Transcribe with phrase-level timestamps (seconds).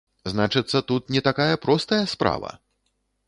[0.31, 2.51] Значыцца, тут не такая простая справа!